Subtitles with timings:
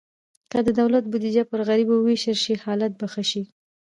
[0.51, 3.43] که د دولت بودیجه پر غریبو ووېشل شي، حالت به ښه شي.